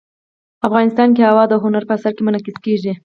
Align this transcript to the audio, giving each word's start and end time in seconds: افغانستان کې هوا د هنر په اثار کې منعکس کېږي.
افغانستان 0.67 1.09
کې 1.15 1.23
هوا 1.29 1.43
د 1.47 1.53
هنر 1.63 1.83
په 1.87 1.93
اثار 1.97 2.13
کې 2.15 2.25
منعکس 2.25 2.57
کېږي. 2.65 2.93